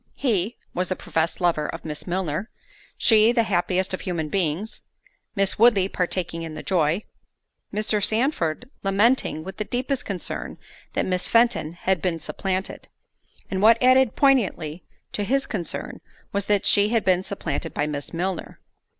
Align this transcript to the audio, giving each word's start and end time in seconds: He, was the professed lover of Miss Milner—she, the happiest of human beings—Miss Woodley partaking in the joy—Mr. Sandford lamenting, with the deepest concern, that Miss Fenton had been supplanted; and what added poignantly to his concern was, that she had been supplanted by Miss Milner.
He, 0.15 0.57
was 0.73 0.89
the 0.89 0.95
professed 0.95 1.39
lover 1.39 1.67
of 1.69 1.85
Miss 1.85 2.07
Milner—she, 2.07 3.31
the 3.33 3.43
happiest 3.43 3.93
of 3.93 4.01
human 4.01 4.29
beings—Miss 4.29 5.59
Woodley 5.59 5.87
partaking 5.89 6.41
in 6.41 6.55
the 6.55 6.63
joy—Mr. 6.63 8.03
Sandford 8.03 8.67
lamenting, 8.81 9.43
with 9.43 9.57
the 9.57 9.63
deepest 9.63 10.03
concern, 10.03 10.57
that 10.93 11.05
Miss 11.05 11.27
Fenton 11.27 11.73
had 11.73 12.01
been 12.01 12.17
supplanted; 12.17 12.87
and 13.51 13.61
what 13.61 13.77
added 13.79 14.15
poignantly 14.15 14.83
to 15.11 15.23
his 15.23 15.45
concern 15.45 16.01
was, 16.33 16.47
that 16.47 16.65
she 16.65 16.89
had 16.89 17.05
been 17.05 17.21
supplanted 17.21 17.71
by 17.71 17.85
Miss 17.85 18.11
Milner. 18.11 18.59